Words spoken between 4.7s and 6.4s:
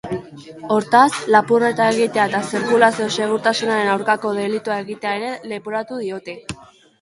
egitea ere leporatu diote.